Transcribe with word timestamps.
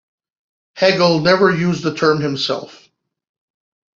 Hegel 0.77 1.19
never 1.19 1.55
used 1.55 1.83
the 1.83 1.93
term 1.93 2.21
himself. 2.21 2.89